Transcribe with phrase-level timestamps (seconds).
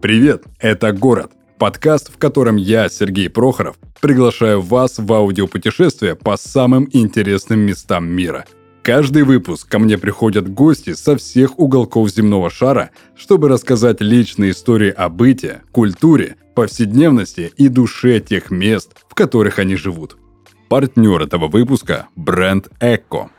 [0.00, 6.88] Привет, это «Город»– подкаст, в котором я, Сергей Прохоров, приглашаю вас в аудиопутешествие по самым
[6.92, 8.44] интересным местам мира.
[8.84, 14.90] Каждый выпуск ко мне приходят гости со всех уголков земного шара, чтобы рассказать личные истории
[14.90, 20.16] о быте, культуре, повседневности и душе тех мест, в которых они живут.
[20.68, 23.30] Партнер этого выпуска– бренд «Эко».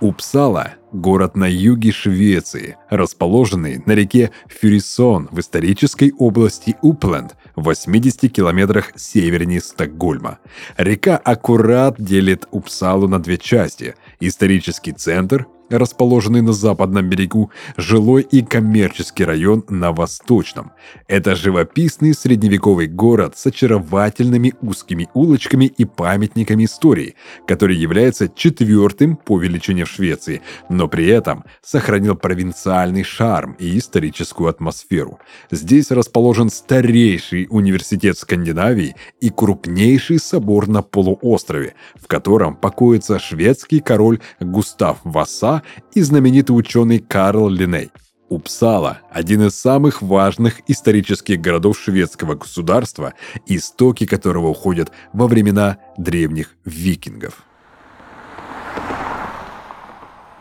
[0.00, 8.32] Упсала– город на юге Швеции, расположенный на реке Фюрисон в исторической области Упленд, в 80
[8.32, 10.38] километрах севернее Стокгольма.
[10.78, 18.42] Река аккурат делит Упсалу на две части– исторический центр– расположенный на западном берегу, жилой и
[18.42, 20.72] коммерческий район на восточном.
[21.08, 27.14] Это живописный средневековый город с очаровательными узкими улочками и памятниками истории,
[27.46, 34.48] который является четвертым по величине в Швеции, но при этом сохранил провинциальный шарм и историческую
[34.48, 35.18] атмосферу.
[35.50, 44.20] Здесь расположен старейший университет Скандинавии и крупнейший собор на полуострове, в котором покоится шведский король
[44.40, 45.59] Густав Васа
[45.94, 47.90] и знаменитый ученый Карл Линней.
[48.28, 53.14] Упсала– один из самых важных исторических городов шведского государства,
[53.46, 57.44] истоки которого уходят во времена древних викингов.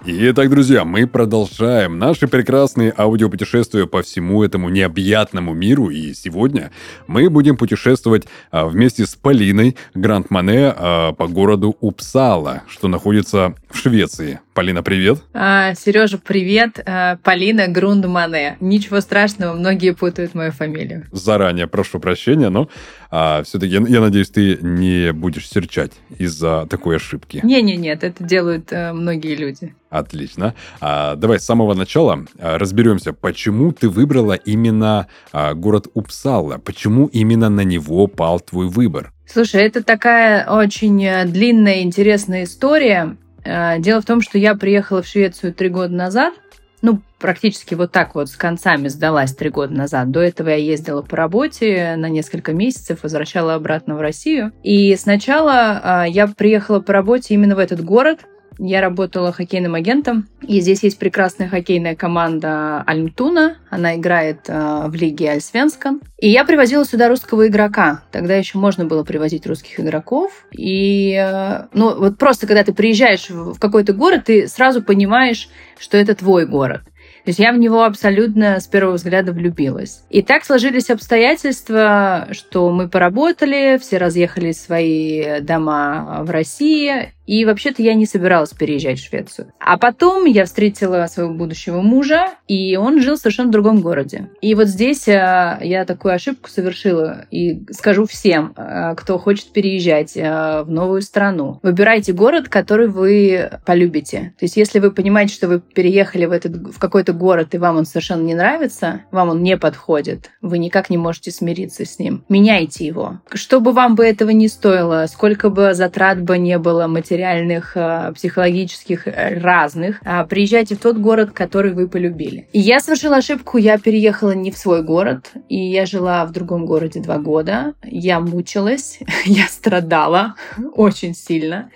[0.06, 5.90] Итак, друзья, мы продолжаем наши прекрасные аудиопутешествия по всему этому необъятному миру.
[5.90, 6.72] И сегодня
[7.08, 13.78] мы будем путешествовать а, вместе с Полиной Гранд-Мане а, по городу Упсала, что находится в
[13.78, 14.40] Швеции.
[14.54, 15.22] Полина, привет.
[15.34, 16.82] А, Сережа, привет.
[16.86, 18.58] А, Полина Грундмане.
[18.62, 21.06] Ничего страшного, многие путают мою фамилию.
[21.12, 22.70] Заранее прошу прощения, но
[23.12, 27.42] а, все-таки я, я надеюсь, ты не будешь серчать из-за такой ошибки.
[27.44, 29.76] Не-не-нет, это делают а, многие люди.
[29.90, 30.54] Отлично.
[30.80, 37.08] А, давай с самого начала а, разберемся, почему ты выбрала именно а, город Упсала, почему
[37.08, 39.12] именно на него пал твой выбор.
[39.26, 43.16] Слушай, это такая очень э, длинная, интересная история.
[43.44, 46.34] Э, дело в том, что я приехала в Швецию три года назад,
[46.82, 50.12] ну, практически вот так вот с концами сдалась три года назад.
[50.12, 54.52] До этого я ездила по работе на несколько месяцев, возвращала обратно в Россию.
[54.64, 58.22] И сначала э, я приехала по работе именно в этот город,
[58.60, 63.58] я работала хоккейным агентом, и здесь есть прекрасная хоккейная команда Альмтуна.
[63.70, 66.02] Она играет э, в лиге Альсвенскан.
[66.18, 68.04] И я привозила сюда русского игрока.
[68.12, 70.46] Тогда еще можно было привозить русских игроков.
[70.52, 75.50] И, э, ну, вот просто когда ты приезжаешь в какой-то город, ты сразу понимаешь,
[75.80, 76.82] что это твой город.
[77.24, 80.04] То есть я в него абсолютно с первого взгляда влюбилась.
[80.10, 87.84] И так сложились обстоятельства, что мы поработали, все разъехали свои дома в России, и вообще-то
[87.84, 89.54] я не собиралась переезжать в Швецию.
[89.60, 94.30] А потом я встретила своего будущего мужа, и он жил в совершенно другом городе.
[94.42, 97.28] И вот здесь э, я такую ошибку совершила.
[97.30, 101.60] И скажу всем, э, кто хочет переезжать э, в новую страну.
[101.62, 104.34] Выбирайте город, который вы полюбите.
[104.40, 107.78] То есть если вы понимаете, что вы переехали в, этот, в какой-то город, и вам
[107.78, 112.26] он совершенно не нравится, вам он не подходит, вы никак не можете смириться с ним,
[112.28, 113.20] меняйте его.
[113.32, 117.76] Что бы вам бы этого не стоило, сколько бы затрат бы не было материальных, материальных,
[117.76, 122.48] э, психологических, э, разных, а, приезжайте в тот город, который вы полюбили.
[122.54, 126.66] И я совершила ошибку, я переехала не в свой город, и я жила в другом
[126.66, 127.74] городе два года.
[127.84, 130.36] Я мучилась, я страдала
[130.76, 131.70] очень сильно,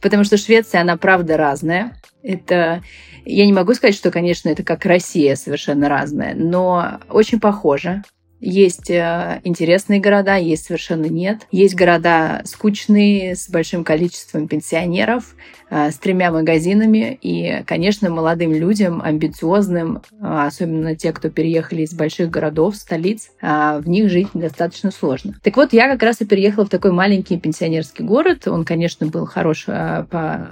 [0.00, 1.96] потому что Швеция, она правда разная.
[2.22, 2.82] Это
[3.26, 8.02] я не могу сказать, что, конечно, это как Россия совершенно разная, но очень похоже.
[8.38, 11.46] Есть э, интересные города, есть совершенно нет.
[11.50, 15.34] Есть города скучные, с большим количеством пенсионеров,
[15.70, 17.18] с тремя магазинами.
[17.20, 23.84] И, конечно, молодым людям, амбициозным, э, особенно те, кто переехали из больших городов, столиц, в
[23.86, 25.34] них жить достаточно сложно.
[25.42, 28.46] Так вот, я как раз и переехала в такой маленький пенсионерский город.
[28.48, 30.48] Он, конечно, был хорош по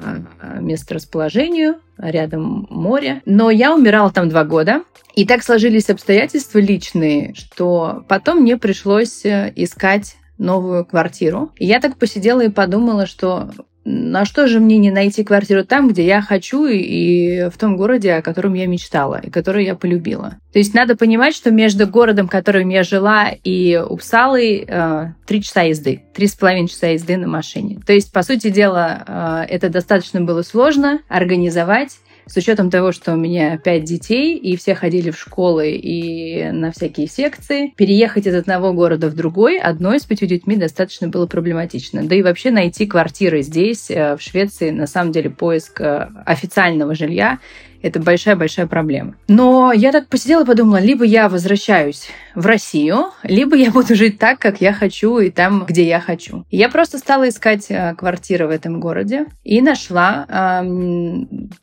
[0.61, 3.23] месторасположению, рядом море.
[3.25, 4.83] Но я умирала там два года.
[5.15, 11.53] И так сложились обстоятельства личные, что потом мне пришлось э, искать новую квартиру.
[11.57, 13.51] И я так посидела и подумала, что
[13.85, 18.15] на что же мне не найти квартиру там, где я хочу, и в том городе,
[18.15, 20.37] о котором я мечтала, и который я полюбила.
[20.53, 25.43] То есть надо понимать, что между городом, в котором я жила, и Упсалой э, три
[25.43, 27.81] часа езды, три с половиной часа езды на машине.
[27.87, 33.13] То есть, по сути дела, э, это достаточно было сложно организовать, с учетом того, что
[33.13, 38.35] у меня пять детей, и все ходили в школы и на всякие секции, переехать из
[38.35, 42.03] одного города в другой одной с пятью детьми достаточно было проблематично.
[42.05, 46.95] Да и вообще найти квартиры здесь, э, в Швеции, на самом деле поиск э, официального
[46.95, 47.39] жилья
[47.85, 49.15] Это большая-большая проблема.
[49.29, 54.19] Но я так посидела и подумала, либо я возвращаюсь в Россию, либо я буду жить
[54.19, 56.47] так, как я хочу, и там, где я хочу.
[56.51, 60.65] Я просто стала искать э, квартиры в этом городе и нашла,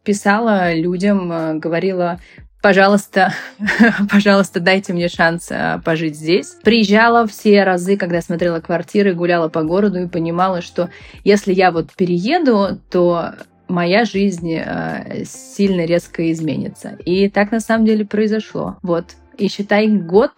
[0.03, 2.19] писала людям, э, говорила,
[2.61, 3.33] пожалуйста,
[4.11, 5.49] пожалуйста, дайте мне шанс
[5.83, 6.55] пожить здесь.
[6.61, 10.91] Приезжала все разы, когда смотрела квартиры, гуляла по городу и понимала, что
[11.23, 13.33] если я вот перееду, то
[13.71, 16.97] моя жизнь э, сильно резко изменится.
[17.05, 18.77] И так на самом деле произошло.
[18.81, 19.15] Вот.
[19.37, 20.31] И считай, год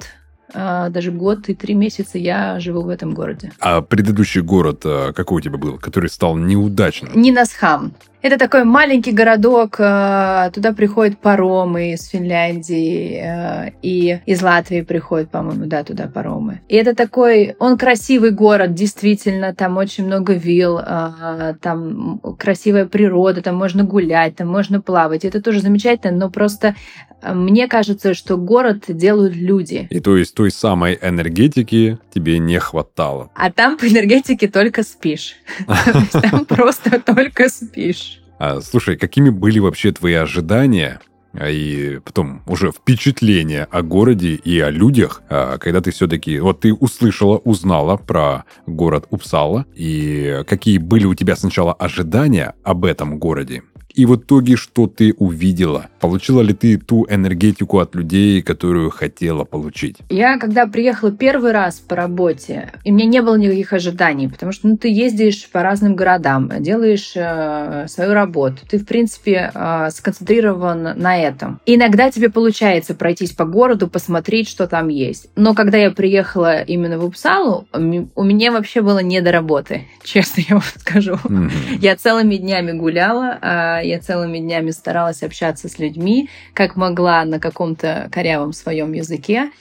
[0.54, 3.52] даже год и три месяца я живу в этом городе.
[3.60, 4.84] А предыдущий город
[5.16, 7.12] какой у тебя был, который стал неудачным?
[7.20, 7.94] Нинасхам.
[8.24, 15.30] Это такой маленький городок, э, туда приходят паромы из Финляндии, э, и из Латвии приходят,
[15.30, 16.62] по-моему, да, туда паромы.
[16.70, 23.42] И это такой, он красивый город, действительно, там очень много вилл, э, там красивая природа,
[23.42, 25.26] там можно гулять, там можно плавать.
[25.26, 26.76] Это тоже замечательно, но просто
[27.26, 29.88] мне кажется, что город делают люди.
[29.90, 33.32] И то есть той самой энергетики тебе не хватало.
[33.36, 35.36] А там по энергетике только спишь.
[36.12, 38.22] Там просто только спишь.
[38.40, 41.00] А, слушай, какими были вообще твои ожидания
[41.34, 46.62] а, и потом уже впечатления о городе и о людях, а, когда ты все-таки, вот
[46.62, 53.18] ты услышала, узнала про город Упсала, и какие были у тебя сначала ожидания об этом
[53.18, 55.88] городе, и в итоге, что ты увидела?
[56.00, 59.98] Получила ли ты ту энергетику от людей, которую хотела получить?
[60.10, 64.52] Я, когда приехала первый раз по работе, и у меня не было никаких ожиданий, потому
[64.52, 69.90] что ну, ты ездишь по разным городам, делаешь э, свою работу, ты, в принципе, э,
[69.92, 71.60] сконцентрирован на этом.
[71.66, 75.30] И иногда тебе получается пройтись по городу, посмотреть, что там есть.
[75.36, 80.42] Но когда я приехала именно в Упсалу, у меня вообще было не до работы, честно
[80.50, 81.14] я вам скажу.
[81.14, 81.78] Mm-hmm.
[81.80, 87.40] Я целыми днями гуляла, а я целыми днями старалась общаться с людьми, как могла на
[87.40, 89.52] каком-то корявом своем языке.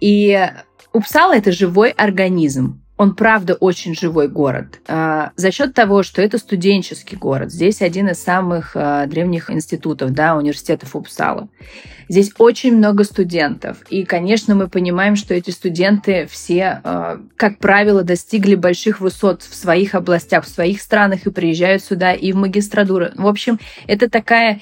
[0.00, 0.48] И
[0.92, 4.80] Упсала— это живой организм он правда очень живой город.
[4.88, 10.10] А, за счет того, что это студенческий город, здесь один из самых а, древних институтов,
[10.10, 11.48] да, университетов Упсала.
[12.08, 13.78] Здесь очень много студентов.
[13.88, 19.54] И, конечно, мы понимаем, что эти студенты все, а, как правило, достигли больших высот в
[19.54, 23.10] своих областях, в своих странах и приезжают сюда и в магистратуру.
[23.14, 24.60] В общем, это такая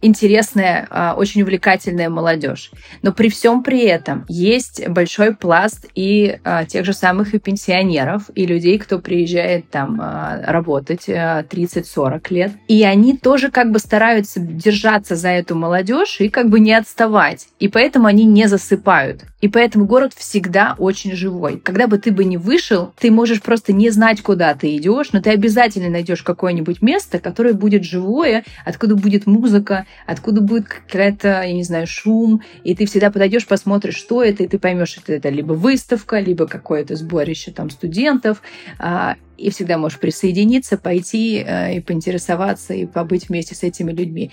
[0.00, 2.70] интересная, очень увлекательная молодежь.
[3.02, 8.78] Но при всем при этом есть большой пласт и тех же самых пенсионеров и людей,
[8.78, 12.52] кто приезжает там а, работать 30-40 а, лет.
[12.68, 17.48] И они тоже как бы стараются держаться за эту молодежь и как бы не отставать.
[17.58, 19.24] И поэтому они не засыпают.
[19.40, 21.58] И поэтому город всегда очень живой.
[21.58, 25.20] Когда бы ты бы не вышел, ты можешь просто не знать, куда ты идешь, но
[25.20, 31.52] ты обязательно найдешь какое-нибудь место, которое будет живое, откуда будет музыка, откуда будет какая-то, я
[31.52, 35.30] не знаю, шум, и ты всегда подойдешь, посмотришь, что это, и ты поймешь, что это
[35.30, 38.42] либо выставка, либо какое-то сборище там студентов,
[38.78, 44.30] а, и всегда можешь присоединиться, пойти э, и поинтересоваться, и побыть вместе с этими людьми.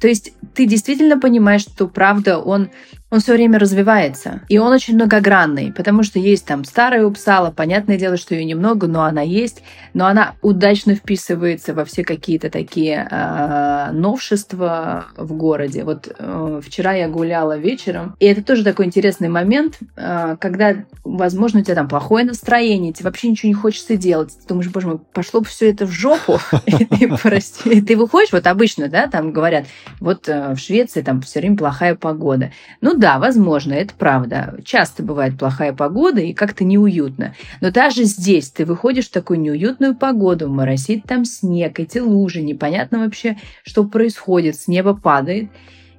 [0.00, 2.70] То есть ты действительно понимаешь, что правда он
[3.10, 4.42] он все время развивается.
[4.48, 8.86] И он очень многогранный, потому что есть там старая Упсала, понятное дело, что ее немного,
[8.86, 9.62] но она есть,
[9.94, 15.82] но она удачно вписывается во все какие-то такие э, новшества в городе.
[15.82, 21.60] Вот э, вчера я гуляла вечером, и это тоже такой интересный момент, э, когда, возможно,
[21.60, 24.30] у тебя там плохое настроение, тебе вообще ничего не хочется делать.
[24.40, 26.38] Ты думаешь, боже мой, пошло бы все это в жопу,
[27.22, 27.80] прости.
[27.80, 29.66] Ты выходишь, вот обычно, да, там говорят,
[29.98, 32.52] вот э, в Швеции там все время плохая погода.
[32.80, 34.58] Ну да, возможно, это правда.
[34.62, 37.34] Часто бывает плохая погода и как-то неуютно.
[37.62, 42.98] Но даже здесь ты выходишь в такую неуютную погоду, моросит там снег, эти лужи, непонятно
[42.98, 45.48] вообще, что происходит, с неба падает.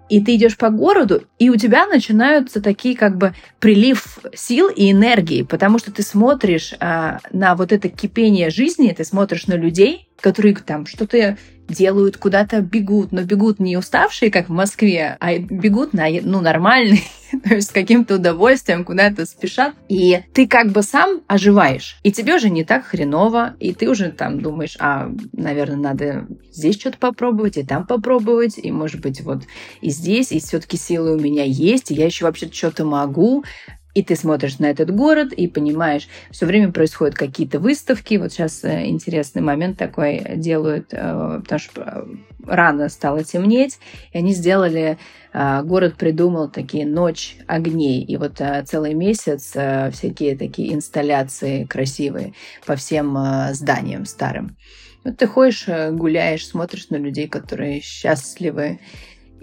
[0.10, 4.91] И ты идешь по городу, и у тебя начинаются такие как бы прилив сил и
[4.91, 10.08] энергии, потому что ты смотришь а, на вот это кипение жизни, ты смотришь на людей,
[10.22, 11.38] которые там что-то
[11.68, 17.04] делают, куда-то бегут, но бегут не уставшие, как в Москве, а бегут на, ну, нормальный,
[17.44, 19.74] то есть с каким-то удовольствием куда-то спешат.
[19.88, 21.98] И ты как бы сам оживаешь.
[22.04, 26.80] И тебе уже не так хреново, и ты уже там думаешь, а, наверное, надо здесь
[26.80, 29.44] что-то попробовать, и там попробовать, и, может быть, вот
[29.82, 33.44] и здесь, и все-таки силы у меня есть, и я еще вообще что-то могу,
[33.94, 38.16] и ты смотришь на этот город и понимаешь, все время происходят какие-то выставки.
[38.16, 42.06] Вот сейчас э, интересный момент такой делают, э, потому что э,
[42.46, 43.80] рано стало темнеть,
[44.14, 44.98] и они сделали,
[45.34, 48.04] город придумал такие ночь огней.
[48.04, 49.52] И вот целый месяц
[49.94, 52.34] всякие такие инсталляции красивые
[52.66, 53.16] по всем
[53.52, 54.58] зданиям старым.
[55.04, 58.80] Вот ты ходишь, гуляешь, смотришь на людей, которые счастливы,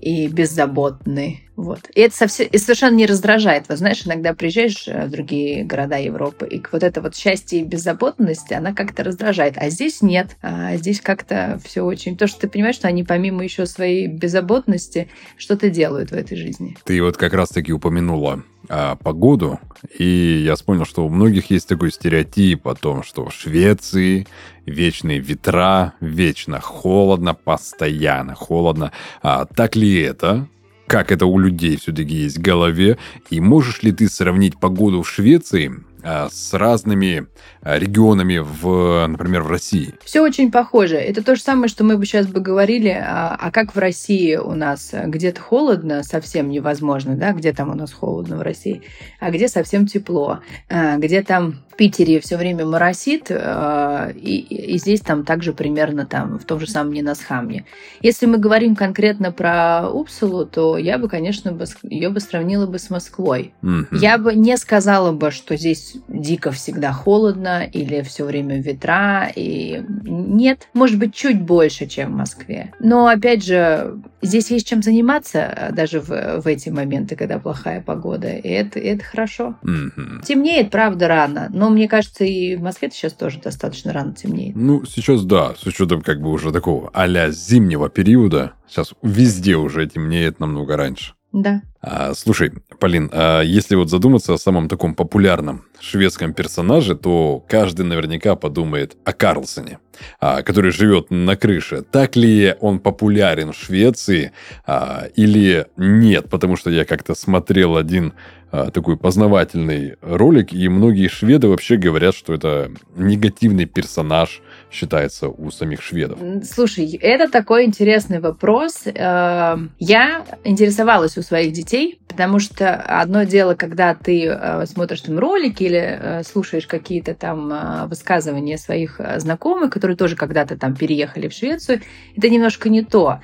[0.01, 1.43] и беззаботны.
[1.57, 1.91] Вот.
[1.95, 3.69] И это совсем, и совершенно не раздражает.
[3.69, 7.65] Вот знаешь, иногда приезжаешь э, в другие города Европы, и вот это вот счастье и
[7.65, 9.55] беззаботность, она как-то раздражает.
[9.57, 10.37] А здесь нет.
[10.41, 12.17] А здесь как-то все очень...
[12.17, 16.77] То, что ты понимаешь, что они помимо еще своей беззаботности что-то делают в этой жизни.
[16.85, 19.59] Ты вот как раз-таки упомянула а, погоду,
[19.99, 24.27] и я вспомнил, что у многих есть такой стереотип о том, что в Швеции
[24.67, 28.93] вечные ветра, вечно холодно, постоянно холодно.
[29.23, 30.49] А так ли это?
[30.89, 32.97] как это у людей все-таки есть в голове,
[33.31, 37.27] и можешь ли ты сравнить погоду в Швеции с разными
[37.61, 39.95] а, регионами, в, например, в России?
[40.05, 40.97] Все очень похоже.
[40.97, 44.37] Это то же самое, что мы бы сейчас бы говорили, а, а как в России
[44.37, 48.83] у нас где-то холодно, совсем невозможно, да, где там у нас холодно в России,
[49.21, 50.41] а где совсем тепло,
[50.71, 56.45] где там Питере все время моросит, э, и, и здесь там также примерно там в
[56.45, 57.67] том же самом Ненасхамне.
[58.03, 62.81] Если мы говорим конкретно про Упсалу, то я бы, конечно, бы, ее бы сравнила бы
[62.81, 63.55] с Москвой.
[63.63, 63.97] Mm-hmm.
[64.01, 69.31] Я бы не сказала бы, что здесь дико всегда холодно или все время ветра.
[69.37, 69.81] И...
[70.03, 72.73] Нет, может быть, чуть больше, чем в Москве.
[72.81, 77.81] Но, опять же, здесь есть чем заниматься э, даже в, в эти моменты, когда плохая
[77.81, 78.33] погода.
[78.33, 79.55] И это, это хорошо.
[79.63, 80.25] Mm-hmm.
[80.25, 84.57] Темнеет, правда, рано, но мне кажется, и в Москве сейчас тоже достаточно рано темнеет.
[84.57, 88.53] Ну, сейчас да, с учетом как бы уже такого а зимнего периода.
[88.69, 91.15] Сейчас везде уже темнеет намного раньше.
[91.33, 91.61] Да.
[91.81, 97.85] А, слушай, Полин, а если вот задуматься о самом таком популярном шведском персонаже, то каждый
[97.85, 99.79] наверняка подумает о Карлсоне,
[100.21, 101.83] а, который живет на крыше.
[101.83, 104.33] Так ли он популярен в Швеции
[104.67, 106.31] а, или нет?
[106.31, 108.15] Потому что я как-то смотрел один
[108.51, 114.41] такой познавательный ролик, и многие шведы вообще говорят, что это негативный персонаж
[114.71, 116.19] считается у самих шведов.
[116.45, 118.83] Слушай, это такой интересный вопрос.
[118.87, 125.19] Э, я интересовалась у своих детей, потому что одно дело, когда ты э, смотришь там
[125.19, 131.33] ролики или э, слушаешь какие-то там высказывания своих знакомых, которые тоже когда-то там переехали в
[131.33, 131.81] Швецию,
[132.17, 133.21] это немножко не то.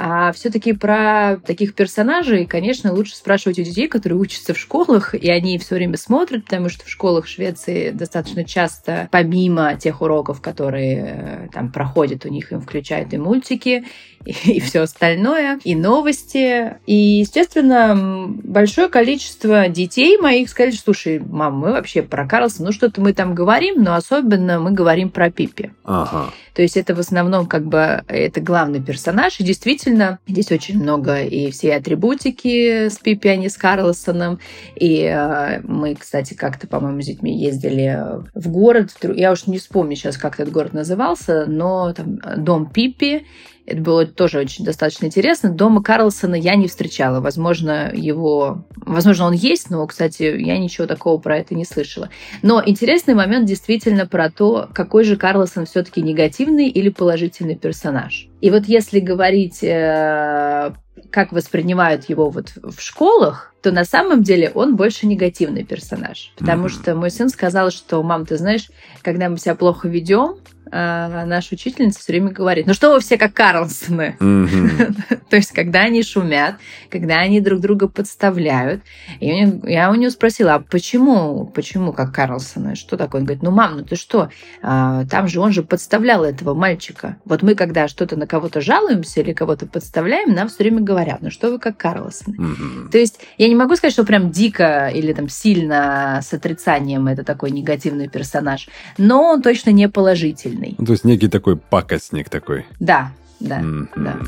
[0.00, 5.28] А все-таки про таких персонажей, конечно, лучше спрашивать у детей, которые учатся в школах, и
[5.28, 11.48] они все время смотрят, потому что в школах Швеции достаточно часто, помимо тех уроков, которые
[11.48, 13.86] э, там проходят у них, им включают и мультики,
[14.24, 16.76] и, все остальное, и новости.
[16.86, 23.00] И, естественно, большое количество детей моих сказали, слушай, мам, мы вообще про Карлсона, ну что-то
[23.00, 25.70] мы там говорим, но особенно мы говорим про Пипи.
[25.84, 26.32] Ага.
[26.58, 31.22] То есть это в основном как бы это главный персонаж, и действительно здесь очень много
[31.22, 34.40] и все атрибутики с Пипи, а не с Карлсоном.
[34.74, 38.02] И э, мы, кстати, как-то, по-моему, с детьми ездили
[38.34, 38.90] в город.
[39.04, 43.24] Я уж не вспомню сейчас, как этот город назывался, но там дом Пипи,
[43.68, 45.50] это было тоже очень достаточно интересно.
[45.50, 47.20] Дома Карлсона я не встречала.
[47.20, 48.64] Возможно, его...
[48.76, 52.08] Возможно, он есть, но, кстати, я ничего такого про это не слышала.
[52.40, 58.28] Но интересный момент действительно про то, какой же Карлсон все-таки негативный или положительный персонаж.
[58.40, 60.72] И вот если говорить э,
[61.10, 66.32] как воспринимают его вот в школах, то на самом деле он больше негативный персонаж.
[66.38, 66.82] Потому mm-hmm.
[66.82, 68.70] что мой сын сказал, что, мам, ты знаешь,
[69.02, 70.36] когда мы себя плохо ведем,
[70.70, 74.16] наша учительница все время говорит, ну что вы все как Карлсоны?
[75.30, 76.56] То есть, когда они шумят,
[76.90, 78.82] когда они друг друга подставляют.
[79.20, 79.26] И
[79.64, 82.74] я у нее спросила, а почему, почему как Карлсоны?
[82.74, 83.20] Что такое?
[83.20, 84.30] Он говорит, ну, мам, ну ты что?
[84.62, 87.16] А, там же он же подставлял этого мальчика.
[87.24, 91.30] Вот мы, когда что-то на кого-то жалуемся или кого-то подставляем, нам все время говорят, ну
[91.30, 92.36] что вы как Карлсоны?
[92.90, 97.24] То есть, я не могу сказать, что прям дико или там сильно с отрицанием это
[97.24, 100.74] такой негативный персонаж, но он точно не положительный сильный.
[100.78, 102.66] Ну, то есть некий такой пакостник такой.
[102.80, 103.88] Да, да, mm-hmm.
[103.96, 104.18] да.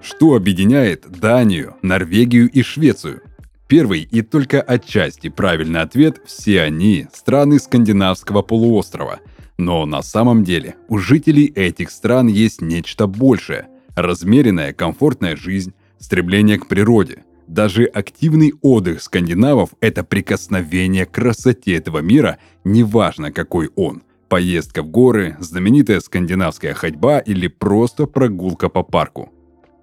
[0.00, 3.22] Что объединяет Данию, Норвегию и Швецию?
[3.68, 9.18] Первый и только отчасти правильный ответ– все они– страны скандинавского полуострова.
[9.58, 13.66] Но на самом деле у жителей этих стран есть нечто большее–
[13.96, 21.98] размеренная комфортная жизнь, стремление к природе– даже активный отдых скандинавов– это прикосновение к красоте этого
[21.98, 24.02] мира, неважно какой он.
[24.28, 29.32] Поездка в горы, знаменитая скандинавская ходьба или просто прогулка по парку.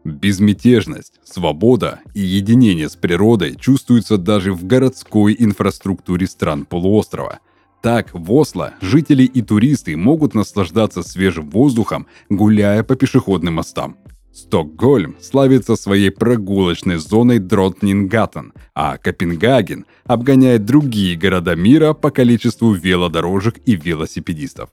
[0.04, 7.40] Безмятежность, свобода и единение с природой чувствуются даже в городской инфраструктуре стран полуострова.
[7.82, 13.98] Так, в Осло жители и туристы могут наслаждаться свежим воздухом, гуляя по пешеходным мостам.
[14.34, 23.60] Стокгольм славится своей прогулочной зоной Дротнингаттен, а Копенгаген обгоняет другие города мира по количеству велодорожек
[23.68, 24.70] и велосипедистов.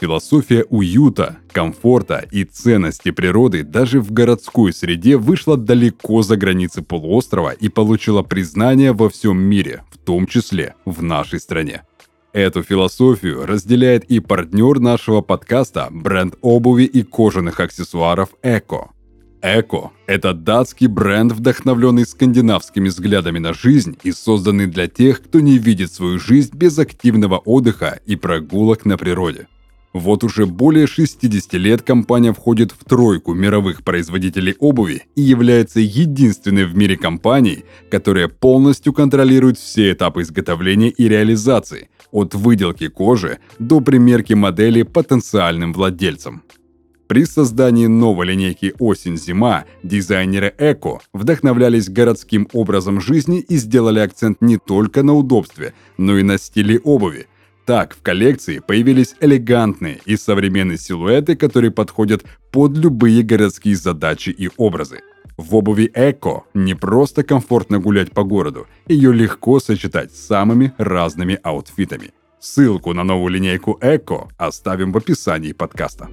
[0.00, 7.50] Философия уюта, комфорта и ценности природы даже в городской среде вышла далеко за границы полуострова
[7.50, 11.82] и получила признание во всем мире, в том числе в нашей стране.
[12.32, 18.90] Эту философию разделяет и партнер нашего подкаста, бренд обуви и кожаных аксессуаров «Эко».
[19.42, 25.58] «Эко»— это датский бренд, вдохновленный скандинавскими взглядами на жизнь и созданный для тех, кто не
[25.58, 29.48] видит свою жизнь без активного отдыха и прогулок на природе.
[29.92, 36.64] Вот уже более 60 лет компания входит в тройку мировых производителей обуви и является единственной
[36.64, 43.80] в мире компанией, которая полностью контролирует все этапы изготовления и реализации, от выделки кожи до
[43.80, 46.42] примерки модели потенциальным владельцам.
[47.12, 54.56] При создании новой линейки «Осень-зима» дизайнеры Эко вдохновлялись городским образом жизни и сделали акцент не
[54.56, 57.26] только на удобстве, но и на стиле обуви.
[57.64, 64.50] Так, в коллекции появились элегантные и современные силуэты, которые подходят под любые городские задачи и
[64.56, 65.00] образы.
[65.36, 71.38] В обуви Эко не просто комфортно гулять по городу, ее легко сочетать с самыми разными
[71.42, 72.10] аутфитами.
[72.40, 76.08] Ссылку на новую линейку Эко оставим в описании подкаста.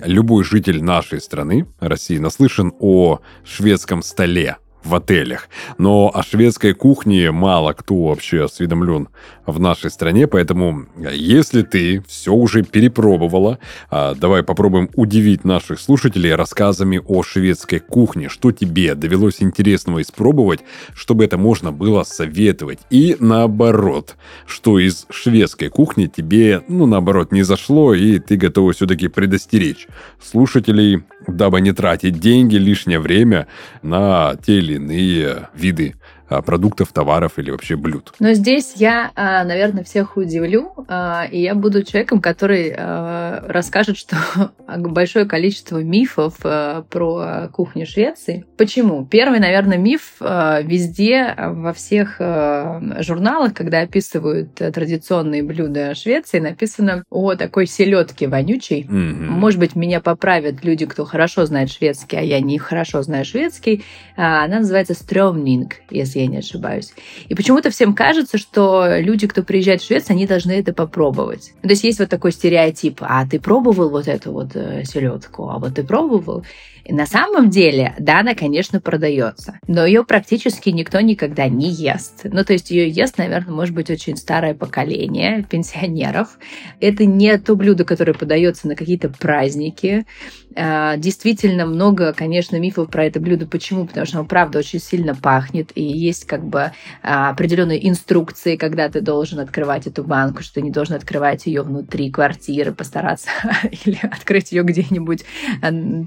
[0.00, 4.56] Любой житель нашей страны, России, наслышан о шведском столе,
[4.86, 5.48] в отелях.
[5.78, 9.08] Но о шведской кухне мало кто вообще осведомлен
[9.46, 13.58] в нашей стране, поэтому если ты все уже перепробовала,
[13.90, 20.60] а, давай попробуем удивить наших слушателей рассказами о шведской кухне, что тебе довелось интересного испробовать,
[20.94, 22.80] чтобы это можно было советовать.
[22.90, 24.16] И наоборот,
[24.46, 29.86] что из шведской кухни тебе, ну, наоборот, не зашло, и ты готова все-таки предостеречь
[30.22, 33.46] слушателей, дабы не тратить деньги, лишнее время
[33.82, 35.94] на те или иные виды
[36.28, 38.12] продуктов, товаров или вообще блюд.
[38.18, 44.16] Но здесь я, а, наверное, всех удивлю, а, и я буду человеком, который расскажет, что
[44.66, 48.44] большое количество мифов про кухню Швеции.
[48.56, 49.06] Почему?
[49.06, 57.66] Первый, наверное, миф везде, во всех журналах, когда описывают традиционные блюда Швеции, написано о такой
[57.66, 58.82] селедке вонючей.
[58.82, 59.26] Mm-hmm.
[59.28, 63.84] Может быть, меня поправят люди, кто хорошо знает шведский, а я не хорошо знаю шведский.
[64.16, 66.92] Она называется стрёмнинг, если если я не ошибаюсь.
[67.28, 71.52] И почему-то всем кажется, что люди, кто приезжает в Швецию, они должны это попробовать.
[71.62, 75.58] То есть есть вот такой стереотип, а ты пробовал вот эту вот э, селедку, а
[75.58, 76.44] вот ты пробовал.
[76.86, 82.20] И на самом деле, да, она, конечно, продается, но ее практически никто никогда не ест.
[82.22, 86.38] Ну, то есть ее ест, наверное, может быть, очень старое поколение пенсионеров.
[86.80, 90.06] Это не то блюдо, которое подается на какие-то праздники.
[90.54, 93.46] А, действительно много, конечно, мифов про это блюдо.
[93.46, 93.86] Почему?
[93.86, 96.70] Потому что оно, правда, очень сильно пахнет, и есть как бы
[97.02, 101.62] а, определенные инструкции, когда ты должен открывать эту банку, что ты не должен открывать ее
[101.62, 103.28] внутри квартиры, постараться
[103.84, 105.24] или открыть ее где-нибудь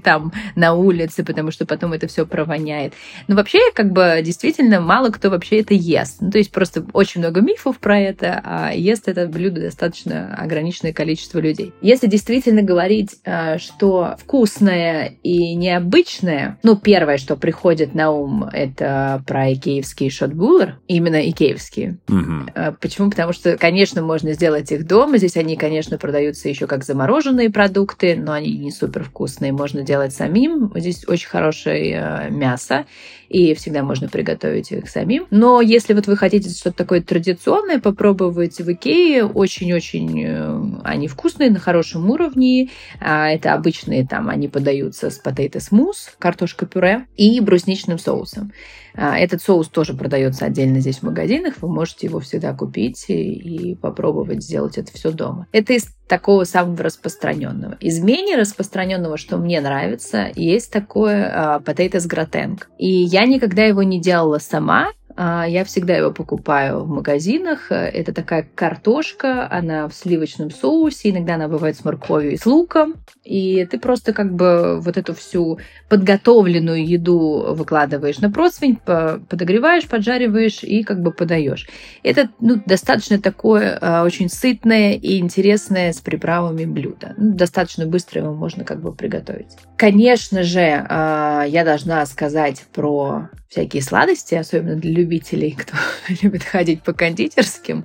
[0.02, 2.92] там на улице, потому что потом это все провоняет.
[3.28, 6.18] Но вообще, как бы, действительно, мало кто вообще это ест.
[6.20, 10.92] Ну, то есть просто очень много мифов про это, а ест это блюдо достаточно ограниченное
[10.92, 11.72] количество людей.
[11.80, 16.58] Если действительно говорить, а, что вкус вкусное и необычное.
[16.62, 20.78] Ну, первое, что приходит на ум, это про икеевский шотбуллер.
[20.88, 21.98] Именно икеевские.
[22.08, 22.74] Угу.
[22.80, 23.10] Почему?
[23.10, 25.18] Потому что, конечно, можно сделать их дома.
[25.18, 29.52] Здесь они, конечно, продаются еще как замороженные продукты, но они не супер вкусные.
[29.52, 30.59] Можно делать самим.
[30.74, 32.86] Здесь очень хорошее э, мясо
[33.30, 35.26] и всегда можно приготовить их самим.
[35.30, 41.50] Но если вот вы хотите что-то такое традиционное попробовать в Икее, очень-очень э, они вкусные,
[41.50, 42.70] на хорошем уровне.
[43.00, 48.52] А, это обычные там, они подаются с potato smooth, картошка-пюре и брусничным соусом.
[48.94, 51.54] А, этот соус тоже продается отдельно здесь в магазинах.
[51.60, 55.46] Вы можете его всегда купить и попробовать сделать это все дома.
[55.52, 57.76] Это из такого самого распространенного.
[57.78, 62.58] Из менее распространенного, что мне нравится, есть такое potatoes gratin.
[62.78, 67.70] И я никогда его не делала сама, я всегда его покупаю в магазинах.
[67.70, 72.94] Это такая картошка, она в сливочном соусе, иногда она бывает с морковью и с луком.
[73.22, 80.62] И ты просто как бы вот эту всю подготовленную еду выкладываешь на противень, подогреваешь, поджариваешь
[80.62, 81.68] и как бы подаешь.
[82.02, 87.14] Это ну, достаточно такое а, очень сытное и интересное с приправами блюдо.
[87.16, 89.56] Ну, достаточно быстро его можно как бы приготовить.
[89.76, 95.76] Конечно же, а, я должна сказать про всякие сладости, особенно для любителей, кто
[96.22, 97.84] любит ходить по кондитерским.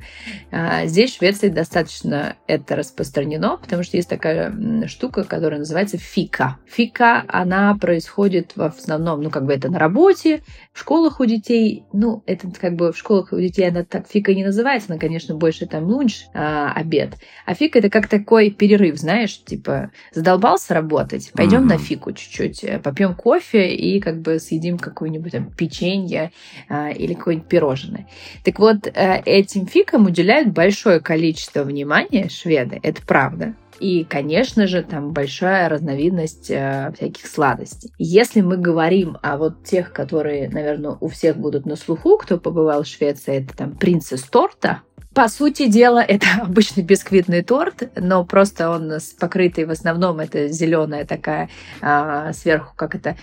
[0.51, 4.54] А, здесь в Швеции достаточно это распространено, потому что есть такая
[4.88, 6.60] штука, которая называется фика.
[6.67, 11.84] Фика, она происходит в основном, ну, как бы это на работе, в школах у детей.
[11.91, 15.34] Ну, это как бы в школах у детей она так фика не называется, она, конечно,
[15.34, 17.15] больше там lunch, а, обед.
[17.47, 21.69] А фика это как такой перерыв, знаешь, типа задолбался работать, пойдем mm-hmm.
[21.69, 26.31] на фику чуть-чуть, э, попьем кофе и как бы съедим какую-нибудь там печенье
[26.69, 28.07] а, или какое-нибудь пирожное.
[28.43, 33.55] Так вот, а, этим фикам уделяют большое количество внимания шведы, это правда.
[33.79, 37.91] И, конечно же, там большая разновидность э, всяких сладостей.
[37.97, 42.83] Если мы говорим о вот тех, которые, наверное, у всех будут на слуху, кто побывал
[42.83, 44.81] в Швеции, это там принцесс торта,
[45.15, 51.06] по сути дела, это обычный бисквитный торт, но просто он покрытый в основном это зеленая
[51.06, 51.49] такая
[51.82, 53.15] а, сверху, как это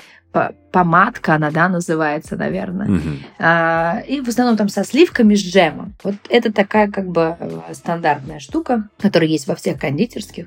[0.73, 2.89] помадка, она, да, называется, наверное.
[2.89, 3.09] Угу.
[3.39, 5.95] А, и в основном там со сливками, с джемом.
[6.03, 10.47] Вот это такая как бы э, стандартная штука, которая есть во всех кондитерских.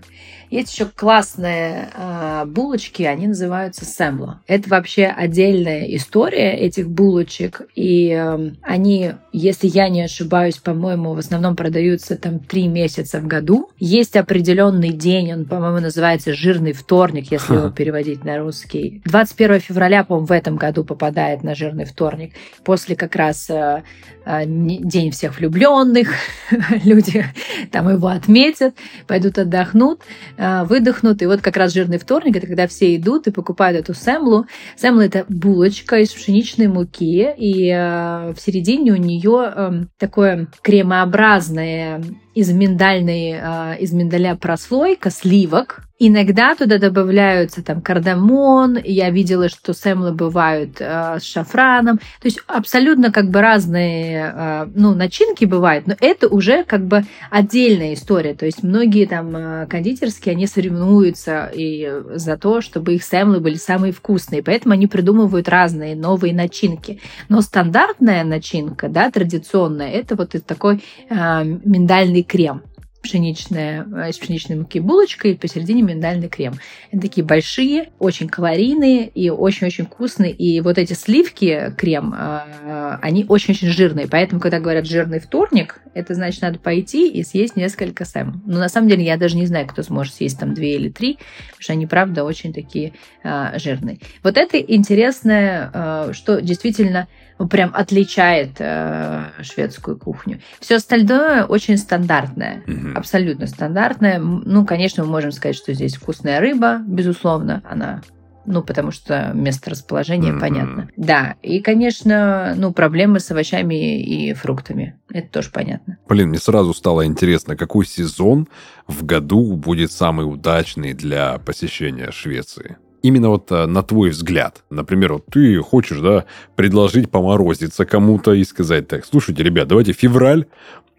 [0.56, 4.40] Есть еще классные а, булочки, они называются сэмло.
[4.48, 11.18] Это вообще отдельная история этих булочек, и а, они, если я не ошибаюсь, по-моему, в
[11.18, 13.70] основном продаются там три месяца в году.
[13.80, 19.02] Есть определенный день, он, по-моему, называется жирный вторник, если его переводить на русский.
[19.04, 22.34] 21 февраля, по в этом году попадает на жирный вторник.
[22.64, 23.82] После как раз э, э,
[24.26, 26.10] День всех влюбленных,
[26.84, 27.26] люди
[27.72, 28.76] там его отметят,
[29.08, 30.02] пойдут отдохнут,
[30.38, 31.22] э, выдохнут.
[31.22, 34.46] И вот как раз жирный вторник, это когда все идут и покупают эту семлу.
[34.76, 42.02] Семла– это булочка из пшеничной муки, и в середине у нее эм, такое кремообразное
[42.36, 50.12] из миндальной, из миндаля прослойка сливок, Иногда туда добавляются там кардамон, я видела, что сэмлы
[50.12, 55.96] бывают э, с шафраном, то есть абсолютно как бы разные э, ну, начинки бывают, но
[56.02, 62.36] это уже как бы отдельная история, то есть многие там кондитерские, они соревнуются и за
[62.36, 68.26] то, чтобы их сэмлы были самые вкусные, поэтому они придумывают разные новые начинки, но стандартная
[68.26, 72.64] начинка, да, традиционная, это вот такой э, миндальный крем
[73.06, 76.56] пшеничная, э, из пшеничной муки булочка и посередине миндальный крем.
[76.92, 80.32] Они такие большие, очень калорийные и очень-очень вкусные.
[80.32, 84.08] И вот эти сливки, крем, э, они очень-очень жирные.
[84.08, 88.42] Поэтому, когда говорят жирный вторник, это значит, надо пойти и съесть несколько сэм.
[88.46, 91.14] Но на самом деле я даже не знаю, кто сможет съесть там две или три,
[91.50, 94.00] потому что они, правда, очень такие э, жирные.
[94.24, 97.08] Вот это интересное, что действительно
[97.50, 100.40] прям отличает э, шведскую кухню.
[100.60, 104.20] Все остальное очень стандартное, mm абсолютно стандартное.
[104.20, 108.02] Ну, конечно, мы можем сказать, что здесь вкусная рыба, безусловно, она
[108.46, 110.40] ну, потому что место расположения mm-hmm.
[110.40, 110.90] понятно.
[110.96, 115.00] Да, и, конечно, ну, проблемы с овощами и фруктами.
[115.10, 115.98] Это тоже понятно.
[116.08, 118.48] Блин, мне сразу стало интересно, какой сезон
[118.88, 122.78] в году будет самый удачный для посещения Швеции?
[123.06, 124.64] Именно вот э, на твой взгляд.
[124.70, 130.46] Например, вот ты хочешь, да, предложить поморозиться кому-то и сказать так, слушайте, ребят, давайте февраль,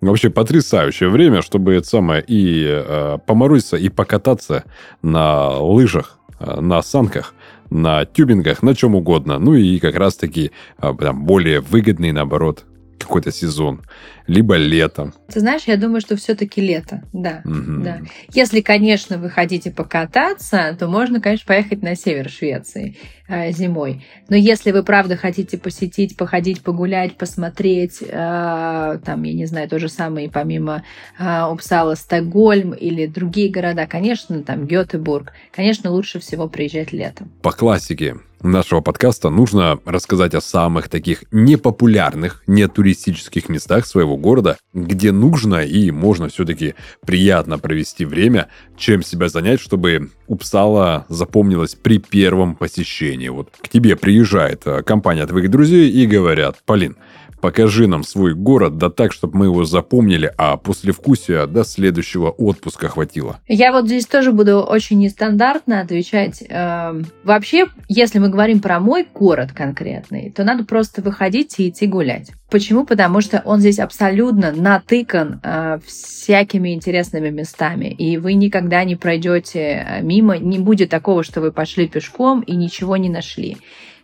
[0.01, 4.64] вообще потрясающее время, чтобы это самое и э, поморозиться, и покататься
[5.03, 7.35] на лыжах, э, на санках,
[7.71, 9.38] на тюбингах, на чем угодно.
[9.38, 12.64] Ну и как раз-таки э, более выгодный, наоборот,
[12.99, 13.83] какой-то сезон,
[14.27, 15.15] либо летом.
[15.29, 17.83] Ты знаешь, я думаю, что все-таки лето, да, угу.
[17.83, 18.01] да.
[18.33, 22.97] Если, конечно, вы хотите покататься, то можно, конечно, поехать на север Швеции
[23.29, 24.05] э, зимой.
[24.29, 29.79] Но если вы правда хотите посетить, походить, погулять, посмотреть, э, там, я не знаю, то
[29.79, 30.83] же самое, помимо
[31.19, 37.31] э, Упсала, Стокгольм или другие города, конечно, там Гетебург, конечно, лучше всего приезжать летом.
[37.43, 44.57] По классике нашего подкаста нужно рассказать о самых таких непопулярных, не туристических местах своего города,
[44.72, 51.99] где нужно и можно все-таки приятно провести время, чем себя занять, чтобы Упсала запомнилась при
[51.99, 53.29] первом посещении.
[53.29, 56.97] Вот к тебе приезжает э, компания твоих друзей и говорят, Полин,
[57.41, 62.31] Покажи нам свой город, да так, чтобы мы его запомнили, а после вкусия до следующего
[62.31, 63.39] отпуска хватило.
[63.47, 66.43] Я вот здесь тоже буду очень нестандартно отвечать.
[66.49, 71.87] Эм, вообще, если мы говорим про мой город конкретный, то надо просто выходить и идти
[71.87, 72.33] гулять.
[72.51, 72.85] Почему?
[72.85, 79.61] Потому что он здесь абсолютно натыкан э, всякими интересными местами, и вы никогда не пройдете
[79.61, 83.57] э, мимо, не будет такого, что вы пошли пешком и ничего не нашли.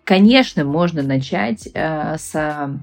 [0.03, 2.81] Конечно, можно начать э, с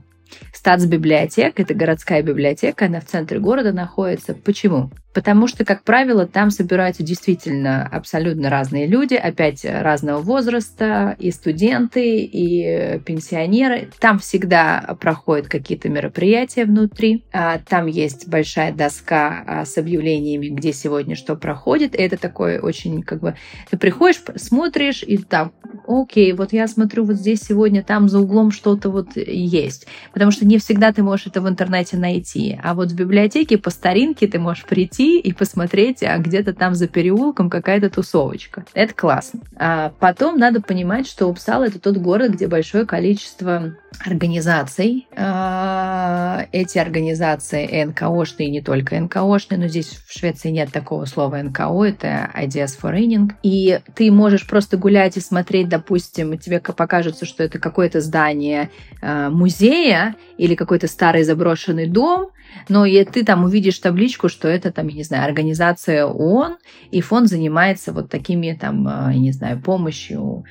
[0.53, 4.33] Статсбиблиотека, это городская библиотека, она в центре города находится.
[4.33, 4.91] Почему?
[5.19, 12.19] Потому что, как правило, там собираются действительно абсолютно разные люди, опять разного возраста, и студенты,
[12.19, 13.89] и пенсионеры.
[13.99, 17.25] Там всегда проходят какие-то мероприятия внутри.
[17.33, 21.95] А там есть большая доска а, с объявлениями, где сегодня что проходит.
[21.95, 23.35] И это такое очень как бы...
[23.69, 25.51] Ты приходишь, смотришь, и там,
[25.85, 29.85] окей, вот я смотрю, вот здесь сегодня там за углом что-то вот есть.
[30.13, 32.57] Потому что не всегда ты можешь это в интернете найти.
[32.63, 36.87] А вот в библиотеке по старинке ты можешь прийти и посмотреть, а где-то там за
[36.87, 38.65] переулком какая-то тусовочка.
[38.73, 39.41] Это классно.
[39.55, 43.73] А потом надо понимать, что Упсала это тот город, где большое количество
[44.05, 45.07] организаций.
[45.15, 51.83] А, эти организации НКОшные, не только НКОшные, но здесь в Швеции нет такого слова НКО,
[51.83, 53.31] это Ideas for Running.
[53.43, 58.69] И ты можешь просто гулять и смотреть, допустим, тебе покажется, что это какое-то здание
[59.01, 62.29] а, музея или какой-то старый заброшенный дом,
[62.67, 66.57] но и ты там увидишь табличку, что это там, я не знаю, организация ООН,
[66.91, 70.45] и фонд занимается вот такими там, а, я не знаю, помощью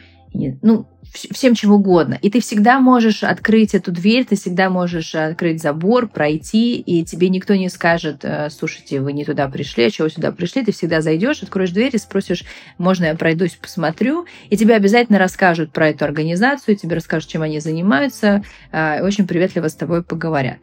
[0.62, 2.18] ну, всем чем угодно.
[2.20, 7.28] И ты всегда можешь открыть эту дверь, ты всегда можешь открыть забор, пройти, и тебе
[7.28, 10.64] никто не скажет, э, слушайте, вы не туда пришли, а чего сюда пришли.
[10.64, 12.44] Ты всегда зайдешь, откроешь дверь и спросишь,
[12.76, 17.60] можно я пройдусь, посмотрю, и тебе обязательно расскажут про эту организацию, тебе расскажут, чем они
[17.60, 18.42] занимаются,
[18.72, 20.58] э, очень приветливо с тобой поговорят.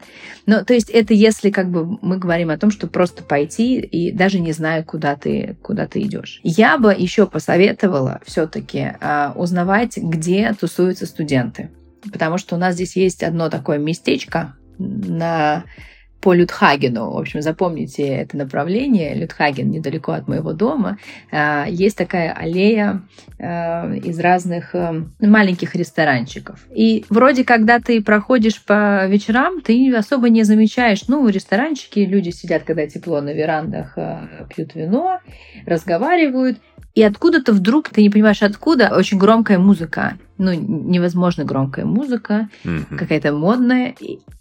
[0.45, 4.11] Но, то есть, это если как бы мы говорим о том, что просто пойти и
[4.11, 6.39] даже не зная, куда ты, куда ты идешь.
[6.43, 11.71] Я бы еще посоветовала все-таки э, узнавать, где где тусуются студенты.
[12.11, 15.63] Потому что у нас здесь есть одно такое местечко на
[16.25, 17.11] по Людхагену.
[17.11, 19.13] В общем, запомните это направление.
[19.13, 20.97] Людхаген недалеко от моего дома.
[21.31, 23.03] А, есть такая аллея
[23.37, 26.65] а, из разных а, маленьких ресторанчиков.
[26.73, 32.63] И вроде, когда ты проходишь по вечерам, ты особо не замечаешь, ну, ресторанчики, люди сидят,
[32.63, 33.95] когда тепло на верандах,
[34.49, 35.19] пьют вино,
[35.67, 36.57] разговаривают.
[36.95, 40.17] И откуда-то вдруг, ты не понимаешь откуда, очень громкая музыка.
[40.39, 42.97] Ну, невозможно громкая музыка, mm-hmm.
[42.97, 43.93] какая-то модная,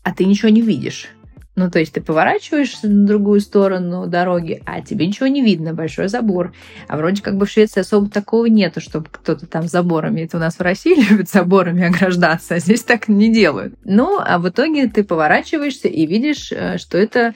[0.03, 1.11] а ты ничего не видишь.
[1.57, 6.09] Ну, то есть ты поворачиваешься на другую сторону дороги, а тебе ничего не видно, большой
[6.09, 6.53] забор.
[6.89, 10.23] А вроде как бы в Швеции особо такого нету, чтобы кто-то там заборами.
[10.23, 13.75] Это у нас в России любят заборами ограждаться, а здесь так не делают.
[13.85, 17.35] Ну, а в итоге ты поворачиваешься и видишь, э, что это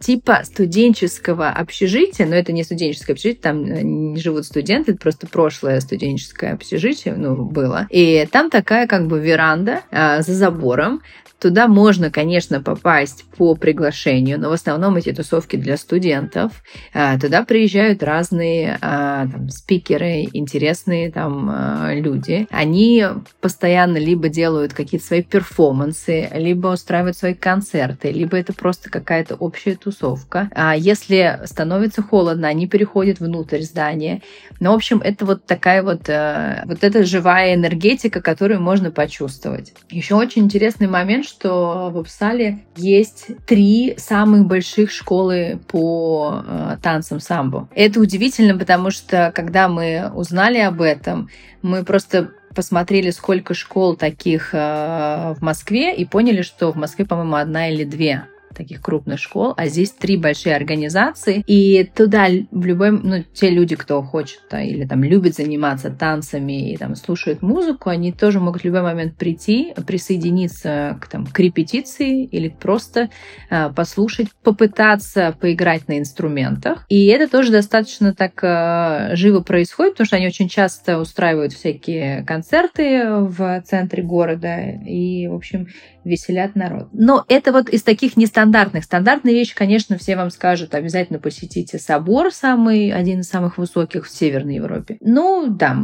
[0.00, 5.26] типа студенческого общежития, но это не студенческое общежитие, там э, не живут студенты, это просто
[5.26, 7.86] прошлое студенческое общежитие, ну, было.
[7.90, 11.02] И там такая как бы веранда а, за забором,
[11.40, 16.64] Туда можно, конечно, попасть по приглашению, но в основном эти тусовки для студентов.
[16.92, 22.48] А, туда приезжают разные а, там, спикеры, интересные там а, люди.
[22.50, 23.04] Они
[23.40, 29.76] постоянно либо делают какие-то свои перформансы, либо устраивают свои концерты, либо это просто какая-то общая
[29.76, 30.50] тусовка.
[30.54, 34.22] А если становится холодно, они переходят внутрь здания.
[34.58, 39.72] Ну, в общем, это вот такая вот, вот эта живая энергетика, которую можно почувствовать.
[39.88, 47.20] Еще очень интересный момент, что в Упсале есть три самых больших школы по э, танцам
[47.20, 47.68] самбо.
[47.74, 51.28] Это удивительно, потому что когда мы узнали об этом,
[51.62, 57.36] мы просто посмотрели, сколько школ таких э, в Москве, и поняли, что в Москве, по-моему,
[57.36, 58.24] одна или две
[58.58, 63.76] таких крупных школ, а здесь три большие организации, и туда в любой, ну, те люди,
[63.76, 68.62] кто хочет да, или там любит заниматься танцами и там слушают музыку, они тоже могут
[68.62, 73.10] в любой момент прийти, присоединиться к, там, к репетиции или просто
[73.50, 76.84] э, послушать, попытаться поиграть на инструментах.
[76.88, 82.24] И это тоже достаточно так э, живо происходит, потому что они очень часто устраивают всякие
[82.24, 85.68] концерты в центре города и, в общем,
[86.08, 86.88] веселят народ.
[86.92, 88.84] Но это вот из таких нестандартных.
[88.84, 94.10] Стандартные вещи, конечно, все вам скажут, обязательно посетите собор, самый, один из самых высоких в
[94.10, 94.98] Северной Европе.
[95.00, 95.76] Ну, да,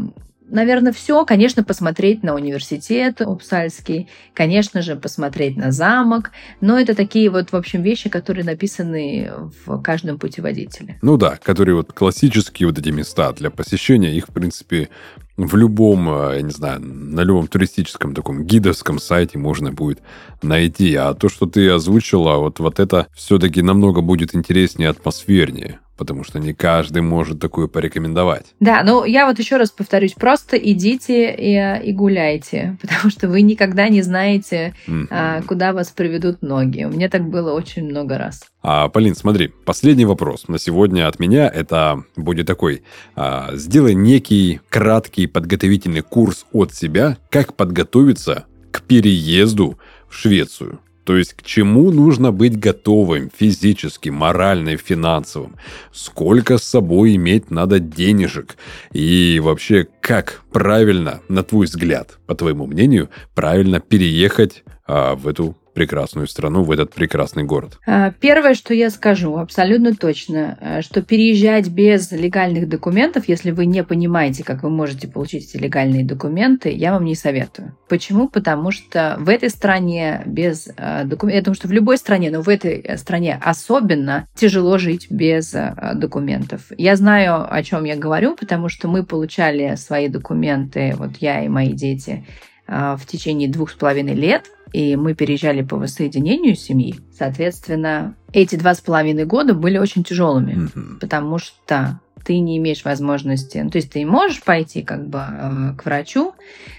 [0.48, 1.24] наверное, все.
[1.24, 6.30] Конечно, посмотреть на университет Упсальский, конечно же, посмотреть на замок.
[6.60, 9.30] Но это такие вот, в общем, вещи, которые написаны
[9.66, 10.98] в каждом путеводителе.
[11.02, 14.88] Ну да, которые вот классические вот эти места для посещения, их, в принципе,
[15.36, 20.00] в любом, э, я не знаю, на любом туристическом таком гидовском сайте можно будет
[20.42, 20.94] найти.
[20.94, 26.40] А то, что ты озвучила, вот, вот это все-таки намного будет интереснее, атмосфернее потому что
[26.40, 28.46] не каждый может такое порекомендовать.
[28.60, 33.42] Да, ну я вот еще раз повторюсь, просто идите и, и гуляйте, потому что вы
[33.42, 35.06] никогда не знаете, mm-hmm.
[35.10, 36.84] а, куда вас приведут ноги.
[36.84, 38.44] У меня так было очень много раз.
[38.66, 41.50] А, Полин, смотри, последний вопрос на сегодня от меня.
[41.50, 42.82] Это будет такой.
[43.14, 50.80] А, сделай некий краткий подготовительный курс от себя, как подготовиться к переезду в Швецию.
[51.04, 55.56] То есть к чему нужно быть готовым физически, морально и финансовым?
[55.92, 58.56] Сколько с собой иметь надо денежек?
[58.92, 65.54] И вообще, как правильно, на твой взгляд, по твоему мнению, правильно переехать а, в эту
[65.74, 67.78] прекрасную страну, в этот прекрасный город?
[67.86, 73.66] А, первое, что я скажу, абсолютно точно, э, что переезжать без легальных документов, если вы
[73.66, 77.76] не понимаете, как вы можете получить эти легальные документы, я вам не советую.
[77.88, 78.28] Почему?
[78.28, 82.40] Потому что в этой стране без э, документов, я думаю, что в любой стране, но
[82.40, 85.54] в этой стране особенно тяжело жить без
[85.94, 86.62] документов.
[86.78, 91.48] Я знаю, о чем я говорю, потому что мы получали свои документы, вот я и
[91.48, 92.24] мои дети,
[92.66, 96.96] в течение двух с половиной лет и мы переезжали по воссоединению семьи.
[97.16, 100.98] Соответственно, эти два с половиной года были очень тяжелыми, mm-hmm.
[101.00, 105.74] потому что ты не имеешь возможности, ну, то есть ты можешь пойти как бы э,
[105.78, 106.34] к врачу,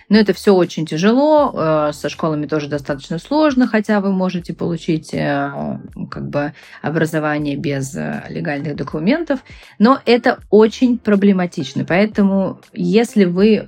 [0.10, 5.14] но это все очень тяжело, э, со школами тоже достаточно сложно, хотя вы можете получить
[5.14, 9.40] э, как бы образование без э, легальных документов,
[9.80, 11.86] но это очень проблематично.
[11.86, 13.66] Поэтому, если вы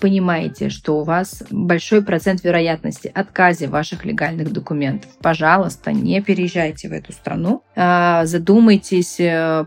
[0.00, 6.92] понимаете, что у вас большой процент вероятности отказа ваших легальных документов, пожалуйста, не переезжайте в
[6.92, 9.18] эту страну, задумайтесь,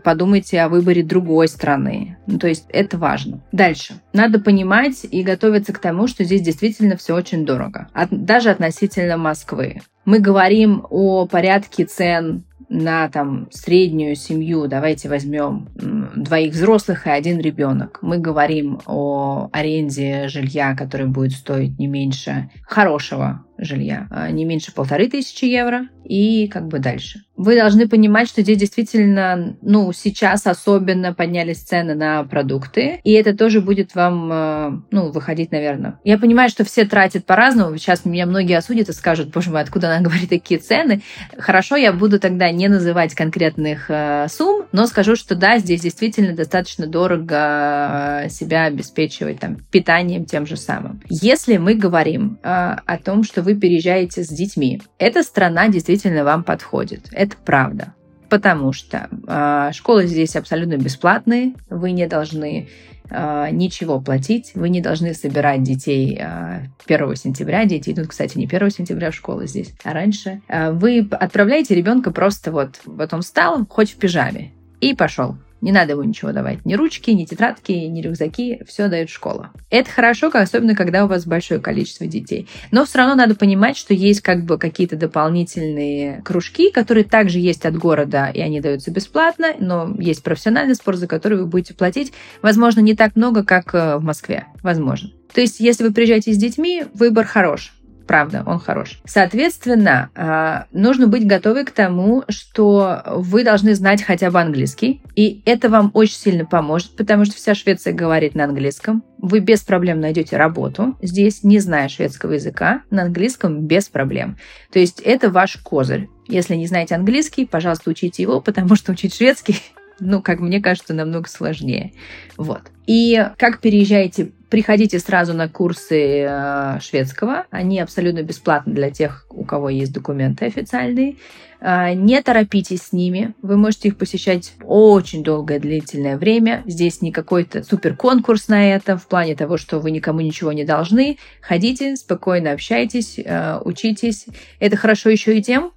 [0.02, 2.16] подумайте о выборе другой страны.
[2.26, 3.40] Ну, то есть это важно.
[3.52, 3.94] Дальше.
[4.12, 9.16] Надо понимать и готовиться к тому, что здесь действительно все очень дорого, от, даже относительно
[9.16, 9.80] Москвы.
[10.04, 15.68] Мы говорим о порядке цен на там среднюю семью, давайте возьмем
[16.16, 17.98] двоих взрослых и один ребенок.
[18.02, 24.72] Мы говорим о аренде жилья, которое будет стоить не меньше хорошего жилья, а не меньше
[24.72, 27.22] полторы тысячи евро и как бы дальше.
[27.36, 33.36] Вы должны понимать, что здесь действительно, ну, сейчас особенно поднялись цены на продукты, и это
[33.36, 35.98] тоже будет вам, э, ну, выходить, наверное.
[36.04, 37.76] Я понимаю, что все тратят по-разному.
[37.78, 41.02] Сейчас меня многие осудят и скажут, боже мой, откуда она говорит такие цены.
[41.36, 46.34] Хорошо, я буду тогда не называть конкретных э, сумм, но скажу, что да, здесь действительно
[46.34, 51.00] достаточно дорого себя обеспечивать там питанием тем же самым.
[51.08, 57.08] Если мы говорим о том, что вы переезжаете с детьми, эта страна действительно вам подходит.
[57.12, 57.94] Это правда.
[58.28, 62.68] Потому что э, школы здесь абсолютно бесплатные, вы не должны
[63.10, 67.66] э, ничего платить, вы не должны собирать детей э, 1 сентября.
[67.66, 70.40] Дети идут, кстати, не 1 сентября в школу здесь, а раньше.
[70.48, 75.36] Э, вы отправляете ребенка просто вот, вот он встал, хоть в пижаме, и пошел.
[75.62, 76.64] Не надо ему ничего давать.
[76.66, 78.62] Ни ручки, ни тетрадки, ни рюкзаки.
[78.66, 79.52] Все дает школа.
[79.70, 82.48] Это хорошо, особенно когда у вас большое количество детей.
[82.72, 87.64] Но все равно надо понимать, что есть как бы какие-то дополнительные кружки, которые также есть
[87.64, 92.12] от города, и они даются бесплатно, но есть профессиональный спорт, за который вы будете платить,
[92.42, 94.46] возможно, не так много, как э, в Москве.
[94.62, 95.10] Возможно.
[95.32, 97.72] То есть, если вы приезжаете с детьми, выбор хорош
[98.06, 99.00] правда, он хорош.
[99.04, 105.42] Соответственно, а, нужно быть готовы к тому, что вы должны знать хотя бы английский, и
[105.44, 109.04] это вам очень сильно поможет, потому что вся Швеция говорит на английском.
[109.18, 114.36] Вы без проблем найдете работу здесь, не зная шведского языка, на английском без проблем.
[114.72, 116.08] То есть это ваш козырь.
[116.28, 119.56] Если не знаете английский, пожалуйста, учите его, потому что учить шведский
[120.00, 121.92] ну, как мне кажется, намного сложнее.
[122.36, 122.62] Вот.
[122.86, 127.46] И как переезжаете Приходите сразу на курсы э, шведского.
[127.50, 131.16] Они абсолютно бесплатны для тех, у кого есть документы официальные.
[131.62, 133.32] Э, не торопитесь с ними.
[133.40, 136.64] Вы можете их посещать очень долгое длительное время.
[136.66, 140.64] Здесь не какой-то супер конкурс на это в плане того, что вы никому ничего не
[140.64, 141.16] должны.
[141.40, 144.26] Ходите, спокойно общайтесь, э, учитесь.
[144.60, 145.72] Это хорошо еще и тем,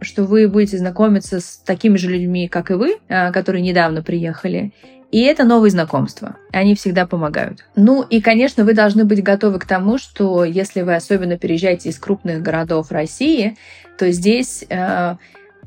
[0.00, 4.72] что вы будете знакомиться с такими же людьми, как и вы, которые недавно приехали,
[5.10, 6.36] и это новые знакомства.
[6.52, 7.64] Они всегда помогают.
[7.74, 11.98] Ну и, конечно, вы должны быть готовы к тому, что если вы особенно переезжаете из
[11.98, 13.56] крупных городов России,
[13.98, 15.16] то здесь э,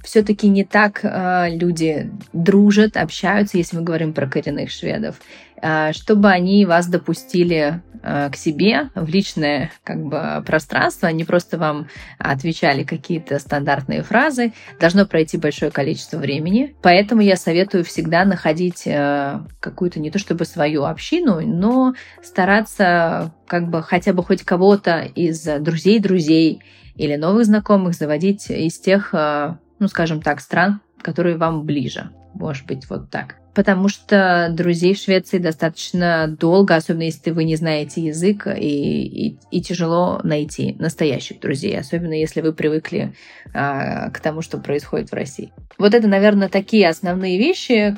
[0.04, 5.16] все-таки не так э, люди дружат, общаются, если мы говорим про коренных шведов,
[5.62, 11.58] э, чтобы они вас допустили э, к себе в личное как бы, пространство, они просто
[11.58, 16.76] вам отвечали какие-то стандартные фразы, должно пройти большое количество времени.
[16.82, 23.70] Поэтому я советую всегда находить э, какую-то не то чтобы свою общину, но стараться как
[23.70, 26.62] бы хотя бы хоть кого-то из друзей друзей
[26.96, 32.12] или новых знакомых заводить из тех э, ну, скажем так, стран, которые вам ближе.
[32.34, 33.43] Может быть, вот так.
[33.54, 39.38] Потому что друзей в Швеции достаточно долго, особенно если вы не знаете язык, и, и,
[39.52, 43.14] и тяжело найти настоящих друзей, особенно если вы привыкли
[43.54, 45.52] а, к тому, что происходит в России.
[45.78, 47.96] Вот это, наверное, такие основные вещи,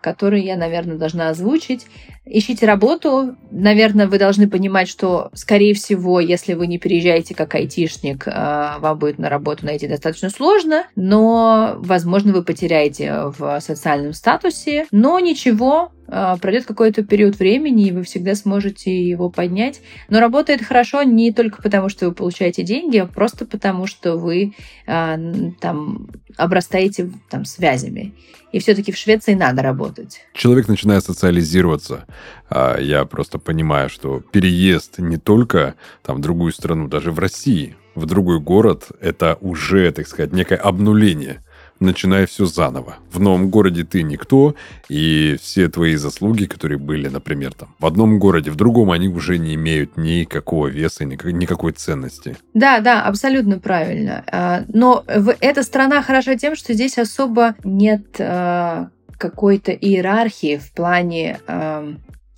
[0.00, 1.86] которые я, наверное, должна озвучить.
[2.24, 3.36] Ищите работу.
[3.50, 8.98] Наверное, вы должны понимать, что, скорее всего, если вы не переезжаете как айтишник, а, вам
[8.98, 14.55] будет на работу найти достаточно сложно, но, возможно, вы потеряете в социальном статусе.
[14.90, 19.80] Но ничего, а, пройдет какой-то период времени, и вы всегда сможете его поднять.
[20.08, 24.54] Но работает хорошо не только потому, что вы получаете деньги, а просто потому, что вы
[24.86, 25.18] а,
[25.60, 28.14] там обрастаете там, связями.
[28.52, 30.20] И все-таки в Швеции надо работать.
[30.32, 32.06] Человек начинает социализироваться.
[32.48, 37.76] А я просто понимаю, что переезд не только там, в другую страну, даже в России,
[37.94, 41.42] в другой город, это уже, так сказать, некое обнуление
[41.80, 42.96] начиная все заново.
[43.10, 44.54] В новом городе ты никто,
[44.88, 49.38] и все твои заслуги, которые были, например, там в одном городе, в другом, они уже
[49.38, 52.36] не имеют никакого веса, никакой ценности.
[52.54, 54.24] Да, да, абсолютно правильно.
[54.30, 55.04] А, но
[55.40, 61.40] эта страна хороша тем, что здесь особо нет а, какой-то иерархии в плане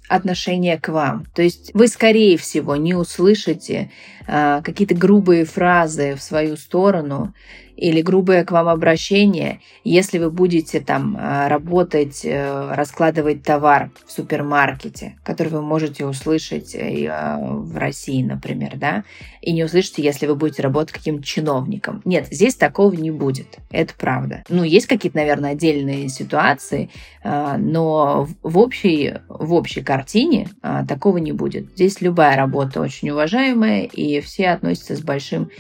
[0.09, 1.27] отношения к вам.
[1.35, 3.91] То есть вы, скорее всего, не услышите
[4.27, 7.35] э, какие-то грубые фразы в свою сторону
[7.79, 14.11] или грубое к вам обращение, если вы будете там а, работать, э, раскладывать товар в
[14.11, 19.05] супермаркете, который вы можете услышать э, а, в России, например, да,
[19.41, 22.03] и не услышите, если вы будете работать каким-то чиновником.
[22.05, 24.43] Нет, здесь такого не будет, это правда.
[24.49, 26.91] Ну, есть какие-то, наверное, отдельные ситуации,
[27.23, 30.49] а, но в общей, в общей картине
[30.89, 31.71] такого не будет.
[31.75, 35.51] Здесь любая работа очень уважаемая, и все относятся с большим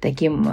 [0.00, 0.48] таким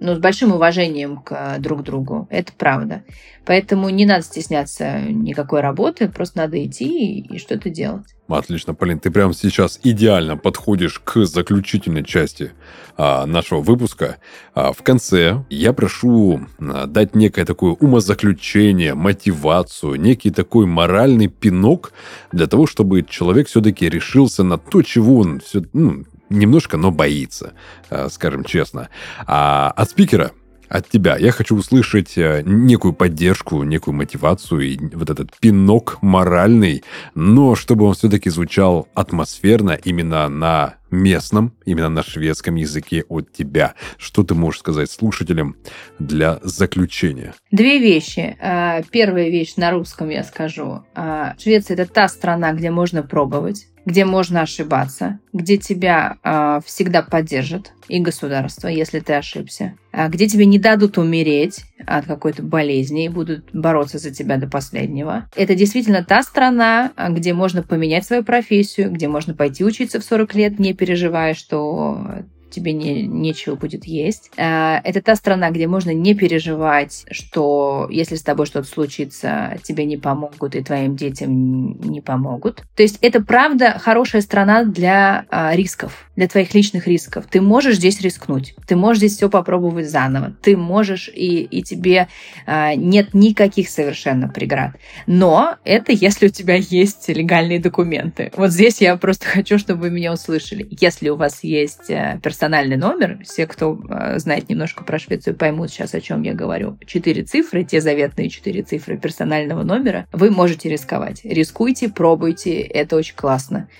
[0.00, 2.26] ну, с большим уважением к друг другу.
[2.30, 3.02] Это правда.
[3.44, 8.04] Поэтому не надо стесняться никакой работы, просто надо идти и, что-то делать.
[8.28, 12.52] Отлично, Полин, ты прямо сейчас идеально подходишь к заключительной части
[12.96, 14.16] а, нашего выпуска.
[14.52, 21.92] А, в конце я прошу а, дать некое такое умозаключение, мотивацию, некий такой моральный пинок
[22.32, 27.54] для того, чтобы человек все-таки решился на то, чего он все, ну, немножко, но боится,
[27.90, 28.88] э, скажем честно.
[29.26, 30.32] А от спикера
[30.68, 31.16] от тебя.
[31.16, 36.82] Я хочу услышать э, некую поддержку, некую мотивацию и вот этот пинок моральный,
[37.14, 43.74] но чтобы он все-таки звучал атмосферно именно на местном, именно на шведском языке от тебя.
[43.98, 45.56] Что ты можешь сказать слушателям
[45.98, 47.34] для заключения?
[47.50, 48.36] Две вещи.
[48.40, 50.82] А, первая вещь на русском я скажу.
[50.94, 57.02] А, Швеция– это та страна, где можно пробовать где можно ошибаться, где тебя э, всегда
[57.02, 63.04] поддержат и государство, если ты ошибся, а где тебе не дадут умереть от какой-то болезни
[63.04, 65.28] и будут бороться за тебя до последнего.
[65.36, 70.34] Это действительно та страна, где можно поменять свою профессию, где можно пойти учиться в 40
[70.34, 74.30] лет, не переживая, что тебе не, нечего будет есть.
[74.36, 79.84] Э, это та страна, где можно не переживать, что если с тобой что-то случится, тебе
[79.84, 82.62] не помогут и твоим детям не помогут.
[82.74, 87.26] То есть это правда хорошая страна для а, рисков, для твоих личных рисков.
[87.30, 92.08] Ты можешь здесь рискнуть, ты можешь здесь все попробовать заново, ты можешь и, и тебе
[92.46, 94.72] а, нет никаких совершенно преград.
[95.06, 98.32] Но это если у тебя есть легальные документы.
[98.36, 100.66] Вот здесь я просто хочу, чтобы вы меня услышали.
[100.70, 103.18] Если у вас есть э, персональный номер.
[103.24, 106.78] Все, кто э, знает немножко про Швецию, поймут сейчас, о чем я говорю.
[106.84, 110.06] Четыре цифры, те заветные четыре цифры персонального номера.
[110.12, 111.24] Вы можете рисковать.
[111.24, 113.70] Рискуйте, пробуйте, это очень классно.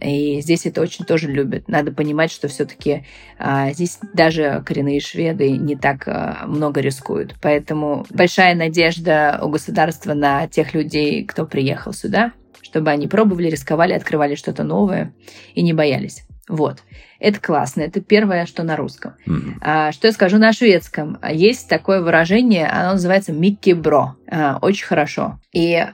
[0.00, 1.68] И здесь это очень тоже любят.
[1.68, 3.04] Надо понимать, что все-таки
[3.38, 7.34] а, здесь даже коренные шведы не так а, много рискуют.
[7.42, 12.32] Поэтому большая надежда у государства на тех людей, кто приехал сюда,
[12.62, 15.12] чтобы они пробовали, рисковали, открывали что-то новое
[15.54, 16.24] и не боялись.
[16.48, 16.78] Вот.
[17.18, 17.82] Это классно.
[17.82, 19.14] Это первое, что на русском.
[19.26, 19.54] Mm-hmm.
[19.60, 21.18] А, что я скажу на шведском?
[21.28, 24.16] Есть такое выражение, оно называется «микки бро».
[24.30, 25.40] А, очень хорошо.
[25.52, 25.84] И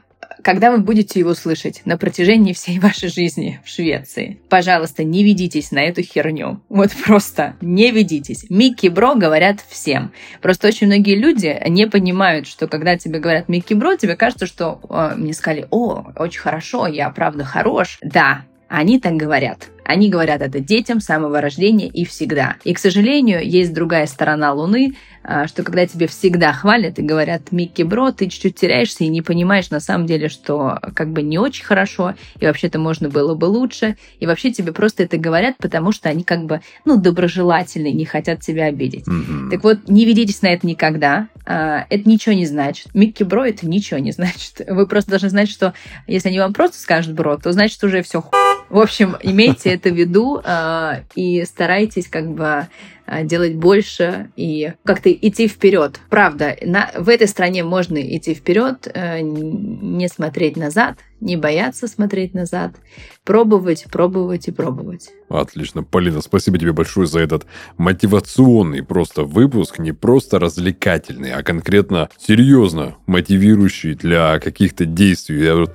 [0.43, 5.73] когда вы будете его слышать на протяжении всей вашей жизни в Швеции, пожалуйста, не ведитесь
[5.73, 6.61] на эту херню.
[6.69, 8.45] Вот просто не ведитесь.
[8.51, 10.13] Микки Бро говорят всем.
[10.43, 14.81] Просто очень многие люди не понимают, что когда тебе говорят Микки Бро, тебе кажется, что
[14.89, 17.99] э, мне сказали, о, очень хорошо, я правда хорош.
[18.03, 19.69] Да, они так говорят.
[19.85, 22.57] Они говорят это детям с самого рождения и всегда.
[22.65, 24.95] И, к сожалению, есть другая сторона Луны,
[25.27, 29.23] а, что когда тебе всегда хвалят и говорят, Микки Бро, ты чуть-чуть теряешься и не
[29.23, 33.47] понимаешь на самом деле, что как бы не очень хорошо, и вообще-то можно было бы
[33.47, 38.05] лучше, и вообще тебе просто это говорят, потому что они как бы, ну, доброжелательные, не
[38.05, 39.09] хотят тебя обидеть.
[39.09, 39.51] Mm-hmm.
[39.51, 42.95] Так вот, не ведитесь на это никогда, а, это ничего не значит.
[42.95, 44.61] Микки Бро это ничего не значит.
[44.69, 45.73] Вы просто должны знать, что
[46.07, 48.31] если они вам просто скажут Бро, то значит уже все ху...
[48.71, 52.69] В общем, имейте это в виду а, и старайтесь как бы
[53.07, 56.01] а, делать больше и как-то идти вперед.
[56.09, 62.33] Правда, на, в этой стране можно идти вперед, э, не смотреть назад, не бояться смотреть
[62.33, 62.77] назад,
[63.23, 65.11] пробовать, пробовать и пробовать.
[65.29, 65.83] Отлично.
[65.83, 67.45] Полина, спасибо тебе большое за этот
[67.77, 75.45] мотивационный просто выпуск, не просто развлекательный, а конкретно серьезно мотивирующий для каких-то действий.
[75.45, 75.75] Я вот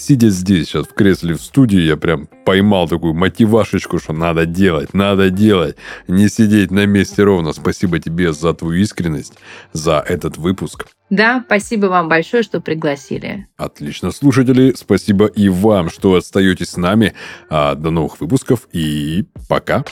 [0.00, 4.94] сидя здесь сейчас в кресле в студии, я прям поймал такую мотивашечку, что надо делать,
[4.94, 5.76] надо делать,
[6.08, 7.52] не сидеть на месте ровно.
[7.52, 9.34] Спасибо тебе за твою искренность,
[9.72, 10.86] за этот выпуск.
[11.10, 13.48] Да, спасибо вам большое, что пригласили.
[13.56, 17.14] Отлично, слушатели, спасибо и вам, что остаетесь с нами.
[17.48, 19.84] А, до новых выпусков и пока.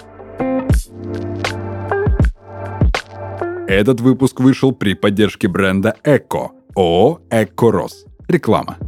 [3.69, 8.07] Этот выпуск вышел при поддержке бренда Эко, ООО «Эко Рос».
[8.29, 8.79] Реклама.